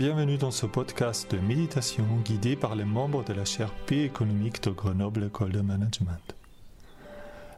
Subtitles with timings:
[0.00, 4.62] bienvenue dans ce podcast de méditation guidé par les membres de la chaire P économique
[4.62, 6.36] de Grenoble École de Management.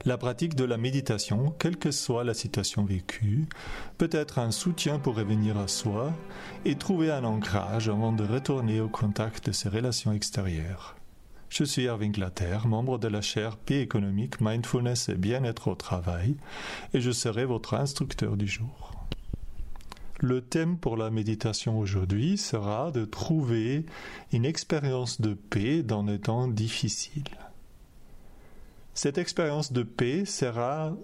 [0.04, 3.46] La pratique de la méditation, quelle que soit la situation vécue,
[3.96, 6.12] peut être un soutien pour revenir à soi
[6.64, 10.96] et trouver un ancrage avant de retourner au contact de ses relations extérieures.
[11.48, 16.34] Je suis Erwin Glatter, membre de la chaire P économique Mindfulness et bien-être au travail,
[16.92, 19.01] et je serai votre instructeur du jour.
[20.24, 23.84] Le thème pour la méditation aujourd'hui sera de trouver
[24.32, 27.24] une expérience de paix dans les temps difficiles.
[28.94, 30.94] Cette expérience de paix sera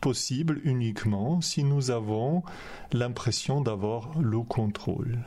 [0.00, 2.42] possible uniquement si nous avons
[2.90, 5.18] l'impression d'avoir le contrôle.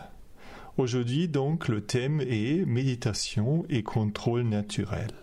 [0.78, 5.14] Aujourd'hui donc le thème est méditation et contrôle naturel.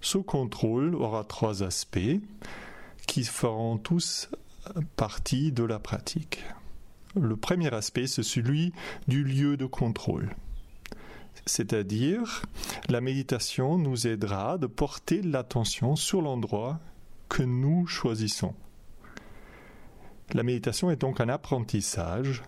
[0.00, 2.20] Ce contrôle aura trois aspects
[3.08, 4.30] qui feront tous
[4.96, 6.44] partie de la pratique.
[7.14, 8.72] Le premier aspect, c'est celui
[9.08, 10.34] du lieu de contrôle.
[11.46, 12.42] C'est-à-dire,
[12.88, 16.78] la méditation nous aidera de porter l'attention sur l'endroit
[17.28, 18.54] que nous choisissons.
[20.32, 22.42] La méditation est donc un apprentissage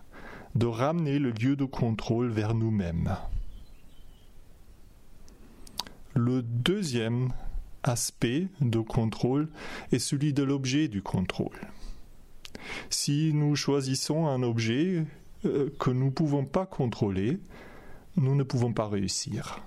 [0.55, 3.17] de ramener le lieu de contrôle vers nous-mêmes.
[6.15, 7.33] Le deuxième
[7.81, 9.49] aspect de contrôle
[9.91, 11.59] est celui de l'objet du contrôle.
[12.89, 15.05] Si nous choisissons un objet
[15.45, 17.39] euh, que nous ne pouvons pas contrôler,
[18.15, 19.61] nous ne pouvons pas réussir.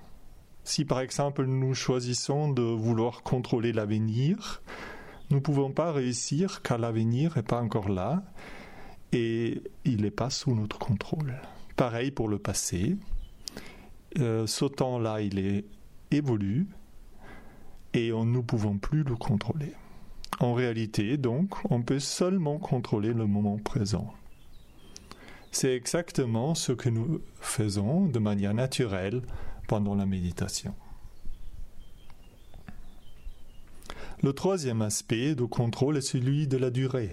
[0.63, 4.61] Si par exemple nous choisissons de vouloir contrôler l'avenir,
[5.29, 8.23] nous ne pouvons pas réussir car l'avenir n'est pas encore là
[9.11, 11.35] et il n'est pas sous notre contrôle.
[11.75, 12.97] Pareil pour le passé.
[14.19, 15.65] Euh, ce temps-là, il est
[16.11, 16.67] évolue
[17.93, 19.73] et nous ne pouvons plus le contrôler.
[20.39, 24.13] En réalité, donc, on peut seulement contrôler le moment présent.
[25.51, 29.23] C'est exactement ce que nous faisons de manière naturelle
[29.67, 30.75] pendant la méditation.
[34.23, 37.11] Le troisième aspect de contrôle est celui de la durée.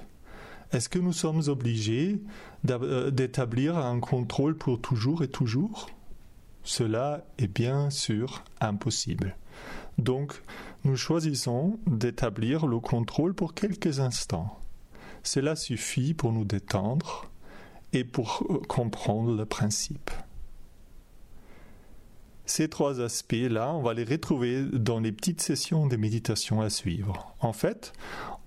[0.72, 2.20] Est-ce que nous sommes obligés
[2.68, 5.88] euh, d'établir un contrôle pour toujours et toujours?
[6.62, 9.36] Cela est bien sûr impossible.
[9.98, 10.42] Donc,
[10.84, 14.58] nous choisissons d'établir le contrôle pour quelques instants.
[15.22, 17.30] Cela suffit pour nous détendre
[17.92, 20.10] et pour euh, comprendre le principe.
[22.46, 27.34] Ces trois aspects-là, on va les retrouver dans les petites sessions de méditation à suivre.
[27.40, 27.94] En fait,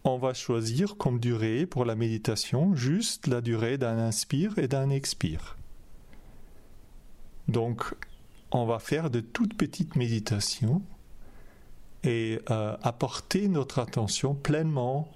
[0.04, 4.92] on va choisir comme durée pour la méditation juste la durée d'un inspire et d'un
[4.92, 5.58] expire.
[7.48, 7.96] Donc,
[8.52, 10.84] on va faire de toutes petites méditations
[12.04, 15.10] et euh, apporter notre attention pleinement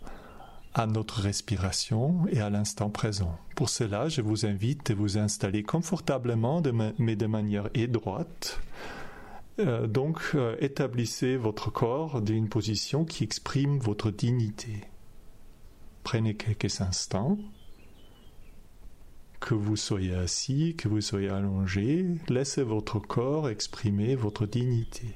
[0.73, 3.37] à notre respiration et à l'instant présent.
[3.55, 6.61] Pour cela, je vous invite à vous installer confortablement,
[6.97, 8.59] mais de manière étroite.
[9.59, 14.81] Euh, donc, euh, établissez votre corps dans une position qui exprime votre dignité.
[16.03, 17.37] Prenez quelques instants.
[19.41, 25.15] Que vous soyez assis, que vous soyez allongé, laissez votre corps exprimer votre dignité.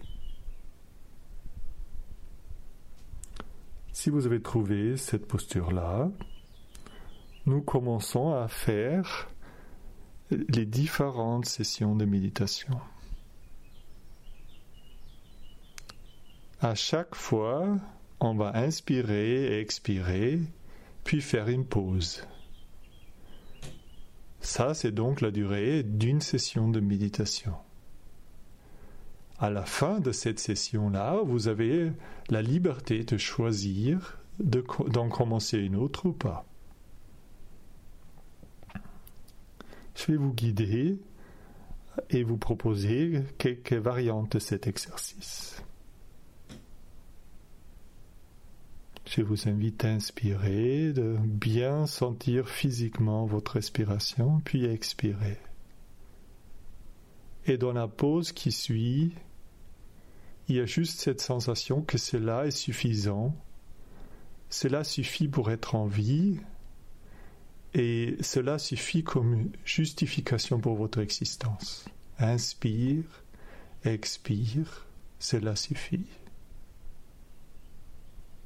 [3.95, 6.11] Si vous avez trouvé cette posture-là,
[7.45, 9.29] nous commençons à faire
[10.29, 12.77] les différentes sessions de méditation.
[16.59, 17.79] À chaque fois,
[18.19, 20.41] on va inspirer et expirer,
[21.05, 22.27] puis faire une pause.
[24.41, 27.55] Ça, c'est donc la durée d'une session de méditation
[29.39, 31.91] à la fin de cette session-là, vous avez
[32.29, 36.45] la liberté de choisir d'en commencer une autre ou pas.
[39.95, 40.99] Je vais vous guider
[42.09, 45.61] et vous proposer quelques variantes de cet exercice.
[49.05, 55.37] Je vous invite à inspirer, de bien sentir physiquement votre respiration, puis à expirer.
[57.45, 59.13] Et dans la pause qui suit,
[60.47, 63.35] il y a juste cette sensation que cela est suffisant,
[64.49, 66.39] cela suffit pour être en vie,
[67.73, 71.85] et cela suffit comme justification pour votre existence.
[72.19, 73.03] Inspire,
[73.83, 74.87] expire,
[75.19, 76.05] cela suffit.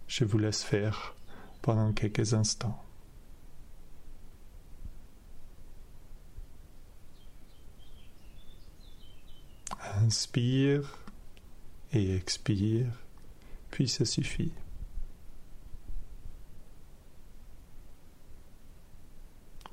[0.08, 1.16] Je vous laisse faire
[1.62, 2.84] pendant quelques instants.
[10.02, 10.98] Inspire
[11.92, 12.88] et expire,
[13.70, 14.54] puis ça suffit.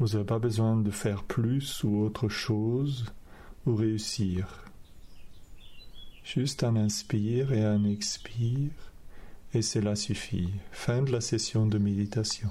[0.01, 3.07] Vous n'avez pas besoin de faire plus ou autre chose
[3.67, 4.65] ou réussir.
[6.25, 8.73] Juste un inspire et un expire,
[9.55, 10.51] et cela suffit.
[10.73, 12.51] Fin de la session de méditation.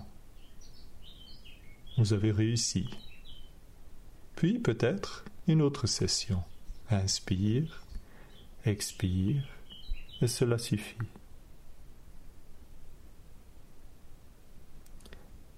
[1.97, 2.89] Vous avez réussi.
[4.37, 6.41] Puis peut-être une autre session.
[6.89, 7.83] Inspire,
[8.65, 9.43] expire,
[10.21, 10.97] et cela suffit.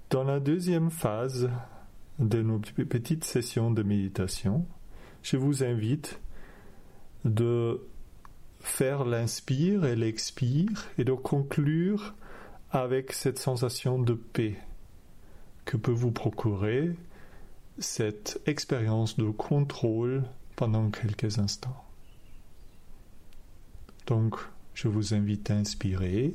[0.10, 1.50] Dans la deuxième phase
[2.20, 4.66] de nos petites sessions de méditation,
[5.22, 6.20] je vous invite
[7.26, 7.82] de
[8.62, 12.16] faire l'inspire et l'expire et de conclure
[12.72, 14.56] avec cette sensation de paix
[15.66, 16.96] que peut vous procurer
[17.80, 20.24] cette expérience de contrôle
[20.58, 21.86] pendant quelques instants.
[24.08, 24.36] Donc,
[24.74, 26.34] je vous invite à inspirer,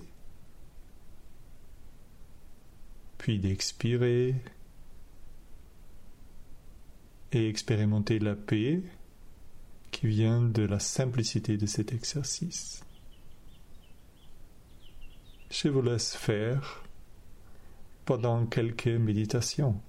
[3.19, 4.37] puis d'expirer
[7.33, 8.83] et expérimenter la paix
[9.91, 12.85] qui vient de la simplicité de cet exercice.
[15.51, 16.85] Je vous laisse faire
[18.05, 19.81] pendant quelques méditations.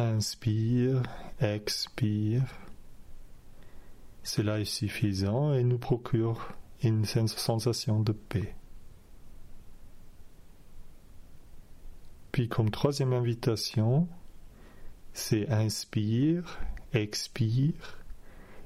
[0.00, 1.02] Inspire,
[1.40, 2.42] expire.
[4.22, 8.54] Cela est suffisant et nous procure une sensation de paix.
[12.32, 14.08] Puis comme troisième invitation,
[15.12, 16.58] c'est inspire,
[16.94, 17.98] expire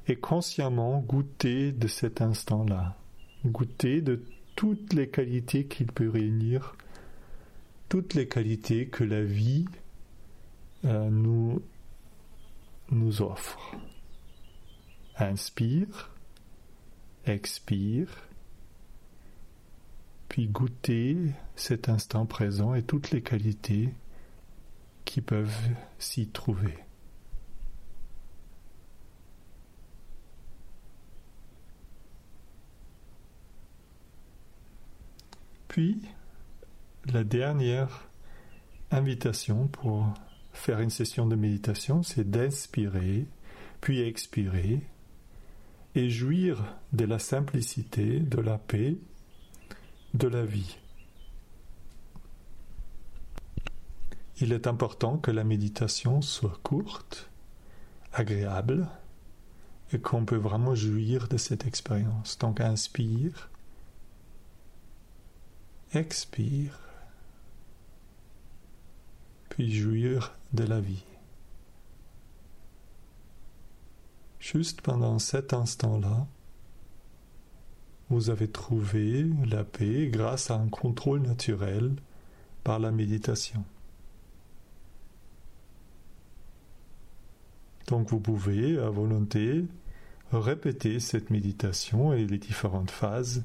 [0.07, 2.97] et consciemment goûter de cet instant-là.
[3.45, 4.23] Goûter de
[4.55, 6.77] toutes les qualités qu'il peut réunir,
[7.89, 9.65] toutes les qualités que la vie
[10.85, 11.63] euh, nous,
[12.91, 13.77] nous offre.
[15.17, 16.11] Inspire,
[17.25, 18.09] expire,
[20.29, 21.17] puis goûter
[21.57, 23.95] cet instant présent et toutes les qualités
[25.05, 26.77] qui peuvent s'y trouver.
[35.69, 36.01] Puis,
[37.13, 38.09] la dernière
[38.91, 40.15] invitation pour
[40.55, 43.27] faire une session de méditation, c'est d'inspirer,
[43.81, 44.81] puis expirer,
[45.95, 48.97] et jouir de la simplicité, de la paix,
[50.15, 50.79] de la vie.
[54.41, 57.31] Il est important que la méditation soit courte,
[58.13, 58.89] agréable,
[59.93, 62.39] et qu'on peut vraiment jouir de cette expérience.
[62.39, 63.51] Donc inspire,
[65.93, 66.84] expire,
[69.55, 71.05] puis jouir de la vie.
[74.41, 76.27] Juste pendant cet instant-là,
[78.11, 81.95] vous avez trouvé la paix grâce à un contrôle naturel
[82.65, 83.65] par la méditation.
[87.87, 89.67] Donc vous pouvez, à volonté,
[90.33, 93.45] répéter cette méditation et les différentes phases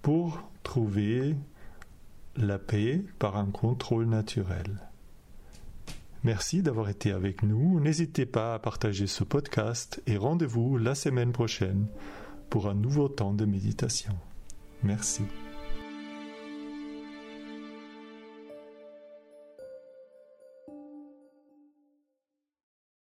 [0.00, 1.36] pour trouver
[2.36, 4.80] la paix par un contrôle naturel.
[6.24, 7.80] Merci d'avoir été avec nous.
[7.80, 11.86] N'hésitez pas à partager ce podcast et rendez-vous la semaine prochaine
[12.50, 14.14] pour un nouveau temps de méditation.
[14.82, 15.22] Merci.